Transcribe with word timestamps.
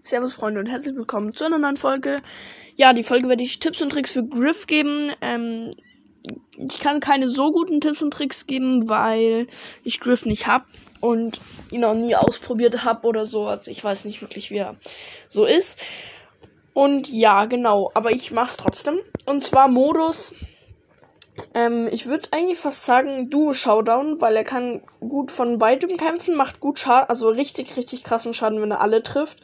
Servus 0.00 0.34
Freunde 0.34 0.60
und 0.60 0.66
herzlich 0.66 0.94
willkommen 0.94 1.34
zu 1.34 1.44
einer 1.44 1.58
neuen 1.58 1.76
Folge. 1.76 2.20
Ja, 2.76 2.92
die 2.92 3.02
Folge 3.02 3.28
werde 3.28 3.42
ich 3.42 3.58
Tipps 3.58 3.80
und 3.82 3.90
Tricks 3.90 4.12
für 4.12 4.24
Griff 4.24 4.66
geben. 4.66 5.12
Ähm, 5.20 5.74
ich 6.56 6.80
kann 6.80 7.00
keine 7.00 7.28
so 7.28 7.52
guten 7.52 7.80
Tipps 7.80 8.02
und 8.02 8.12
Tricks 8.12 8.46
geben, 8.46 8.88
weil 8.88 9.46
ich 9.82 10.00
Griff 10.00 10.26
nicht 10.26 10.46
habe 10.46 10.64
und 11.00 11.40
ihn 11.70 11.80
noch 11.80 11.94
nie 11.94 12.16
ausprobiert 12.16 12.84
habe 12.84 13.06
oder 13.06 13.26
so. 13.26 13.46
Also 13.46 13.70
ich 13.70 13.82
weiß 13.82 14.04
nicht 14.04 14.22
wirklich, 14.22 14.50
wie 14.50 14.58
er 14.58 14.76
so 15.28 15.44
ist. 15.44 15.78
Und 16.72 17.08
ja, 17.08 17.44
genau, 17.44 17.90
aber 17.94 18.10
ich 18.10 18.32
mache 18.32 18.46
es 18.46 18.56
trotzdem. 18.56 18.98
Und 19.26 19.42
zwar 19.42 19.68
Modus 19.68 20.34
ähm, 21.54 21.88
ich 21.90 22.06
würde 22.06 22.28
eigentlich 22.30 22.58
fast 22.58 22.84
sagen 22.84 23.30
Duo 23.30 23.52
Showdown, 23.52 24.20
weil 24.20 24.36
er 24.36 24.44
kann 24.44 24.82
gut 25.00 25.30
von 25.30 25.60
weitem 25.60 25.96
kämpfen, 25.96 26.36
macht 26.36 26.60
gut 26.60 26.78
Schaden, 26.78 27.08
also 27.08 27.28
richtig, 27.28 27.76
richtig 27.76 28.04
krassen 28.04 28.34
Schaden, 28.34 28.60
wenn 28.60 28.70
er 28.70 28.80
alle 28.80 29.02
trifft. 29.02 29.40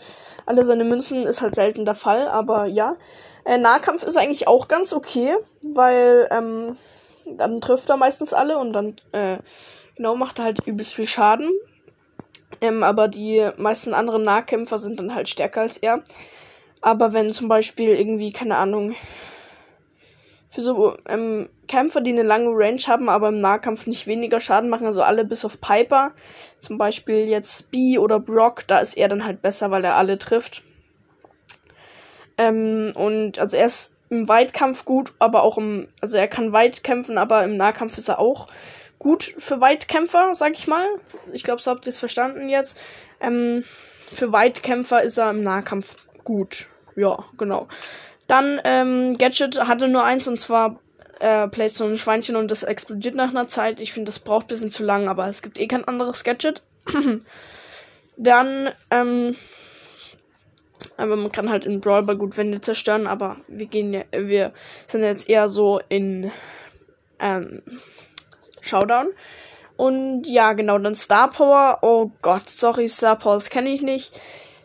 Alle 0.46 0.64
seine 0.64 0.84
Münzen 0.84 1.26
ist 1.26 1.42
halt 1.42 1.54
selten 1.54 1.84
der 1.84 1.94
Fall, 1.94 2.28
aber 2.28 2.66
ja. 2.66 2.96
Äh, 3.44 3.58
Nahkampf 3.58 4.04
ist 4.04 4.16
eigentlich 4.16 4.48
auch 4.48 4.68
ganz 4.68 4.92
okay, 4.92 5.34
weil 5.62 6.28
ähm, 6.30 6.76
dann 7.24 7.60
trifft 7.60 7.88
er 7.90 7.96
meistens 7.96 8.34
alle 8.34 8.58
und 8.58 8.72
dann 8.72 8.96
äh, 9.12 9.38
genau 9.96 10.16
macht 10.16 10.38
er 10.38 10.46
halt 10.46 10.66
übelst 10.66 10.94
viel 10.94 11.06
Schaden. 11.06 11.50
Ähm, 12.60 12.82
aber 12.82 13.08
die 13.08 13.48
meisten 13.56 13.94
anderen 13.94 14.22
Nahkämpfer 14.22 14.78
sind 14.78 14.98
dann 14.98 15.14
halt 15.14 15.28
stärker 15.28 15.62
als 15.62 15.76
er. 15.76 16.02
Aber 16.80 17.12
wenn 17.12 17.30
zum 17.30 17.48
Beispiel 17.48 17.90
irgendwie, 17.90 18.32
keine 18.32 18.56
Ahnung, 18.56 18.94
für 20.50 20.62
so 20.62 20.96
ähm, 21.08 21.48
Kämpfer, 21.68 22.00
die 22.00 22.10
eine 22.10 22.24
lange 22.24 22.50
Range 22.50 22.82
haben, 22.88 23.08
aber 23.08 23.28
im 23.28 23.40
Nahkampf 23.40 23.86
nicht 23.86 24.08
weniger 24.08 24.40
Schaden 24.40 24.68
machen, 24.68 24.86
also 24.86 25.02
alle 25.02 25.24
bis 25.24 25.44
auf 25.44 25.60
Piper. 25.60 26.12
Zum 26.58 26.76
Beispiel 26.76 27.28
jetzt 27.28 27.70
B 27.70 27.98
oder 27.98 28.18
Brock, 28.18 28.66
da 28.66 28.80
ist 28.80 28.96
er 28.96 29.08
dann 29.08 29.24
halt 29.24 29.42
besser, 29.42 29.70
weil 29.70 29.84
er 29.84 29.94
alle 29.94 30.18
trifft. 30.18 30.64
Ähm, 32.36 32.92
und 32.96 33.38
also 33.38 33.56
er 33.56 33.66
ist 33.66 33.94
im 34.08 34.28
Weitkampf 34.28 34.84
gut, 34.84 35.12
aber 35.20 35.44
auch 35.44 35.56
im, 35.56 35.86
also 36.00 36.16
er 36.16 36.26
kann 36.26 36.52
weit 36.52 36.82
kämpfen, 36.82 37.16
aber 37.16 37.44
im 37.44 37.56
Nahkampf 37.56 37.96
ist 37.96 38.08
er 38.08 38.18
auch 38.18 38.48
gut 38.98 39.22
für 39.38 39.60
Weitkämpfer, 39.60 40.34
sag 40.34 40.52
ich 40.52 40.66
mal. 40.66 40.86
Ich 41.32 41.44
glaube, 41.44 41.62
so 41.62 41.70
habt 41.70 41.86
ihr 41.86 41.90
es 41.90 41.98
verstanden 41.98 42.48
jetzt. 42.48 42.80
Ähm, 43.20 43.62
für 44.12 44.32
Weitkämpfer 44.32 45.02
ist 45.02 45.16
er 45.16 45.30
im 45.30 45.44
Nahkampf 45.44 45.94
gut. 46.24 46.66
Ja, 46.96 47.24
genau. 47.38 47.68
Dann, 48.30 48.60
ähm, 48.62 49.18
Gadget 49.18 49.58
hatte 49.66 49.88
nur 49.88 50.04
eins 50.04 50.28
und 50.28 50.38
zwar 50.38 50.78
äh, 51.18 51.48
Place 51.48 51.74
so 51.74 51.84
ein 51.84 51.98
Schweinchen 51.98 52.36
und 52.36 52.48
das 52.48 52.62
explodiert 52.62 53.16
nach 53.16 53.30
einer 53.30 53.48
Zeit. 53.48 53.80
Ich 53.80 53.92
finde, 53.92 54.06
das 54.06 54.20
braucht 54.20 54.44
ein 54.44 54.48
bisschen 54.48 54.70
zu 54.70 54.84
lang, 54.84 55.08
aber 55.08 55.26
es 55.26 55.42
gibt 55.42 55.58
eh 55.58 55.66
kein 55.66 55.82
anderes 55.82 56.22
Gadget. 56.22 56.62
Dann, 58.16 58.70
ähm, 58.92 59.34
aber 60.96 61.16
man 61.16 61.32
kann 61.32 61.50
halt 61.50 61.66
in 61.66 61.80
Brawl 61.80 62.04
gut 62.16 62.36
Wände 62.36 62.60
zerstören, 62.60 63.08
aber 63.08 63.36
wir 63.48 63.66
gehen 63.66 63.92
ja, 63.92 64.04
wir 64.12 64.52
sind 64.86 65.02
jetzt 65.02 65.28
eher 65.28 65.48
so 65.48 65.80
in 65.88 66.30
ähm, 67.18 67.62
Showdown. 68.60 69.08
Und 69.76 70.28
ja, 70.28 70.52
genau, 70.52 70.78
dann 70.78 70.94
Star 70.94 71.30
Power. 71.30 71.78
Oh 71.82 72.12
Gott, 72.22 72.48
sorry, 72.48 72.88
Star 72.88 73.16
Power, 73.16 73.34
das 73.34 73.50
kenne 73.50 73.70
ich 73.70 73.82
nicht. 73.82 74.12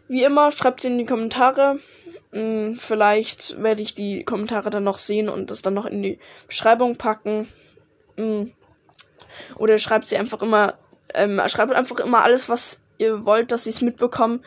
Wie 0.07 0.23
immer, 0.23 0.51
schreibt 0.51 0.81
sie 0.81 0.89
in 0.89 0.99
die 0.99 1.07
Kommentare. 1.07 1.79
Hm, 2.35 2.75
vielleicht 2.75 3.63
werde 3.63 3.81
ich 3.81 3.93
die 3.93 4.25
Kommentare 4.25 4.69
dann 4.69 4.83
noch 4.83 4.97
sehen 4.97 5.29
und 5.29 5.51
das 5.51 5.61
dann 5.61 5.73
noch 5.73 5.85
in 5.85 6.03
die 6.03 6.19
Beschreibung 6.47 6.97
packen. 6.97 7.47
Hm. 8.17 8.51
Oder 9.55 9.77
schreibt 9.77 10.09
sie 10.09 10.17
einfach 10.17 10.41
immer, 10.41 10.73
ähm, 11.13 11.41
schreibt 11.47 11.71
einfach 11.71 11.97
immer 11.99 12.23
alles, 12.23 12.49
was 12.49 12.81
ihr 12.97 13.25
wollt, 13.25 13.53
dass 13.53 13.63
sie 13.63 13.69
es 13.69 13.79
mitbekommen, 13.79 14.43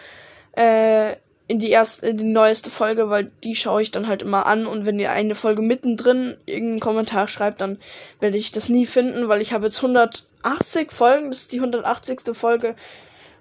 äh, 0.52 1.16
in 1.46 1.60
die 1.60 1.70
erste, 1.70 2.08
in 2.08 2.18
die 2.18 2.24
neueste 2.24 2.70
Folge, 2.70 3.08
weil 3.08 3.28
die 3.42 3.54
schaue 3.54 3.80
ich 3.80 3.90
dann 3.90 4.06
halt 4.06 4.20
immer 4.20 4.44
an 4.44 4.66
und 4.66 4.84
wenn 4.84 5.00
ihr 5.00 5.10
eine 5.10 5.34
Folge 5.34 5.62
mittendrin 5.62 6.36
irgendeinen 6.44 6.80
Kommentar 6.80 7.26
schreibt, 7.26 7.62
dann 7.62 7.78
werde 8.20 8.36
ich 8.36 8.52
das 8.52 8.68
nie 8.68 8.84
finden, 8.84 9.28
weil 9.28 9.40
ich 9.40 9.54
habe 9.54 9.64
jetzt 9.64 9.78
180 9.78 10.92
Folgen, 10.92 11.30
das 11.30 11.40
ist 11.40 11.52
die 11.52 11.60
180. 11.60 12.20
Folge 12.34 12.76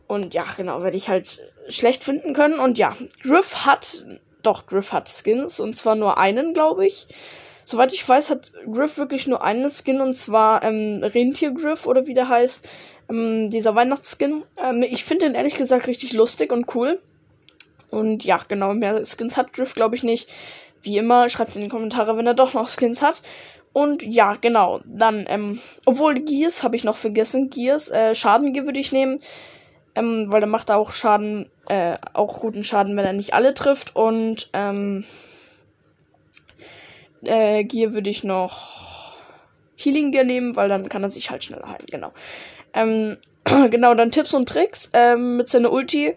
und 0.08 0.34
ja, 0.34 0.46
genau, 0.56 0.84
werde 0.84 0.96
ich 0.96 1.10
halt 1.10 1.42
schlecht 1.68 2.06
finden 2.06 2.34
können 2.34 2.60
und 2.60 2.78
ja, 2.78 2.96
Griff 3.24 3.66
hat 3.66 4.06
doch, 4.48 4.66
Griff 4.66 4.94
hat 4.94 5.10
Skins 5.10 5.60
und 5.60 5.76
zwar 5.76 5.96
nur 5.96 6.18
einen, 6.18 6.54
glaube 6.54 6.88
ich. 6.88 7.08
Soweit 7.66 7.92
ich 7.92 8.08
weiß, 8.08 8.30
hat 8.30 8.54
Griff 8.72 8.98
wirklich 8.98 9.28
nur 9.28 9.44
einen 9.44 9.70
Skin 9.70 10.00
und 10.00 10.16
zwar 10.16 10.64
ähm, 10.64 11.02
Rentier 11.04 11.52
Griff 11.52 11.86
oder 11.86 12.08
wie 12.08 12.14
der 12.14 12.30
heißt. 12.30 12.68
Ähm, 13.10 13.52
dieser 13.52 13.76
Weihnachtsskin. 13.76 14.44
Ähm, 14.58 14.84
ich 14.84 15.04
finde 15.04 15.26
den 15.26 15.36
ehrlich 15.36 15.56
gesagt 15.56 15.88
richtig 15.88 16.14
lustig 16.14 16.54
und 16.54 16.74
cool. 16.76 17.00
Und 17.90 18.24
ja, 18.24 18.40
genau, 18.48 18.74
mehr 18.74 19.04
Skins 19.06 19.36
hat 19.36 19.52
Griff, 19.52 19.74
glaube 19.74 19.96
ich, 19.96 20.04
nicht. 20.04 20.30
Wie 20.82 20.98
immer, 20.98 21.30
schreibt 21.30 21.56
in 21.56 21.62
die 21.62 21.68
Kommentare, 21.68 22.18
wenn 22.18 22.28
er 22.28 22.34
doch 22.34 22.54
noch 22.54 22.70
Skins 22.70 23.02
hat. 23.02 23.22
Und 23.74 24.02
ja, 24.02 24.36
genau, 24.36 24.80
dann, 24.86 25.26
ähm, 25.28 25.60
obwohl 25.86 26.16
Gears 26.16 26.64
habe 26.64 26.78
ich 26.78 26.86
noch 26.86 26.96
vergessen. 26.96 27.50
Gears, 27.50 27.90
äh, 27.90 28.16
Schadengier 28.16 28.66
würde 28.66 28.80
ich 28.80 28.94
nehmen. 28.94 29.20
Ähm, 29.98 30.32
weil 30.32 30.44
er 30.44 30.48
macht 30.48 30.70
auch 30.70 30.92
Schaden, 30.92 31.50
äh, 31.68 31.98
auch 32.14 32.40
guten 32.40 32.64
Schaden, 32.64 32.96
wenn 32.96 33.06
er 33.06 33.14
nicht 33.14 33.34
alle 33.34 33.54
trifft. 33.56 33.96
Und 33.96 34.50
ähm, 34.54 35.06
äh, 37.24 37.64
Gear 37.64 37.94
würde 37.94 38.10
ich 38.10 38.24
noch 38.24 39.16
Healing 39.76 40.12
Gear 40.12 40.24
nehmen, 40.24 40.56
weil 40.56 40.70
dann 40.70 40.88
kann 40.88 41.04
er 41.04 41.10
sich 41.10 41.32
halt 41.32 41.44
schneller 41.44 41.68
heilen. 41.68 41.86
Genau. 41.90 42.14
Ähm, 42.74 43.18
genau, 43.72 43.96
dann 43.96 44.12
Tipps 44.12 44.34
und 44.34 44.48
Tricks 44.48 44.92
ähm, 44.94 45.38
mit 45.38 45.50
seiner 45.50 45.72
Ulti. 45.72 46.16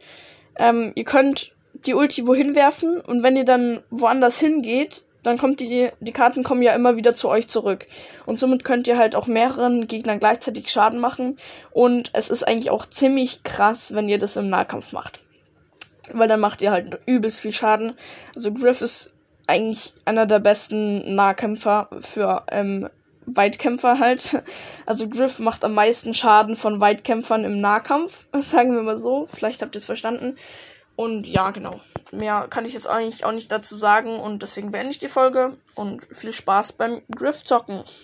Ähm, 0.57 0.93
ihr 0.95 1.05
könnt 1.05 1.53
die 1.73 1.95
Ulti 1.95 2.27
wohin 2.27 2.55
werfen 2.55 3.01
und 3.01 3.23
wenn 3.23 3.37
ihr 3.37 3.47
dann 3.47 3.83
woanders 3.91 4.39
hingeht, 4.39 5.05
dann 5.23 5.39
kommt 5.39 5.61
die, 5.61 5.91
die 6.01 6.13
Karten 6.13 6.43
kommen 6.43 6.63
ja 6.63 6.73
immer 6.75 6.97
wieder 6.97 7.15
zu 7.15 7.29
euch 7.29 7.49
zurück. 7.49 7.87
Und 8.27 8.39
somit 8.39 8.65
könnt 8.65 8.87
ihr 8.87 8.97
halt 8.97 9.15
auch 9.15 9.27
mehreren 9.27 9.87
Gegnern 9.87 10.21
gleichzeitig 10.21 10.71
Schaden 10.71 10.99
machen. 10.99 11.37
Und 11.71 12.11
es 12.15 12.31
ist 12.31 12.47
eigentlich 12.47 12.71
auch 12.71 12.87
ziemlich 12.87 13.43
krass, 13.43 13.95
wenn 13.95 14.09
ihr 14.09 14.19
das 14.19 14.37
im 14.37 14.49
Nahkampf 14.49 14.93
macht. 14.93 15.21
Weil 16.13 16.29
dann 16.29 16.41
macht 16.41 16.63
ihr 16.63 16.71
halt 16.71 16.99
übelst 17.07 17.41
viel 17.41 17.53
Schaden. 17.53 17.95
Also 18.35 18.53
Griff 18.53 18.81
ist 18.81 19.13
eigentlich 19.47 19.95
einer 20.05 20.27
der 20.27 20.39
besten 20.39 21.15
Nahkämpfer 21.15 21.89
für 22.01 22.45
ähm, 22.51 22.89
Weitkämpfer 23.27 23.99
halt. 23.99 24.43
Also 24.87 25.09
Griff 25.09 25.39
macht 25.39 25.65
am 25.65 25.75
meisten 25.75 26.15
Schaden 26.15 26.57
von 26.57 26.81
Weitkämpfern 26.81 27.45
im 27.45 27.61
Nahkampf, 27.61 28.27
sagen 28.41 28.75
wir 28.75 28.83
mal 28.83 28.99
so. 28.99 29.29
Vielleicht 29.33 29.63
habt 29.63 29.77
ihr 29.77 29.79
es 29.79 29.85
verstanden. 29.85 30.37
Und 30.97 31.27
ja, 31.29 31.51
genau. 31.51 31.81
Mehr 32.13 32.49
kann 32.49 32.65
ich 32.65 32.75
jetzt 32.75 32.89
eigentlich 32.89 33.25
auch 33.25 33.33
nicht 33.33 33.53
dazu 33.53 33.77
sagen 33.77 34.19
und 34.19 34.43
deswegen 34.43 34.73
beende 34.73 34.91
ich 34.91 34.99
die 34.99 35.09
Folge 35.09 35.57
und 35.75 36.09
viel 36.11 36.33
Spaß 36.33 36.73
beim 36.73 37.03
Griff 37.15 37.45
zocken. 37.45 37.85